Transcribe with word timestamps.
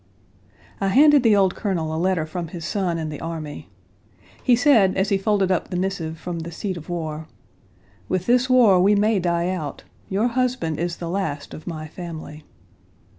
I 0.79 0.87
handed 0.87 1.21
the 1.21 1.35
old 1.35 1.53
Colonel 1.53 1.95
a 1.95 1.95
letter 1.95 2.25
from 2.25 2.47
his 2.47 2.65
son 2.65 2.97
in 2.97 3.09
the 3.09 3.19
army. 3.21 3.69
He 4.41 4.55
said, 4.55 4.97
as 4.97 5.09
he 5.09 5.17
folded 5.19 5.51
up 5.51 5.69
the 5.69 5.77
missive 5.77 6.17
from 6.17 6.39
the 6.39 6.51
seat 6.51 6.75
of 6.75 6.89
war, 6.89 7.27
"With 8.09 8.25
this 8.25 8.49
war 8.49 8.79
we 8.81 8.95
may 8.95 9.19
die 9.19 9.49
out. 9.49 9.83
Your 10.09 10.29
husband 10.29 10.79
is 10.79 10.97
the 10.97 11.07
last 11.07 11.53
of 11.53 11.67
my 11.67 11.87
family." 11.87 12.43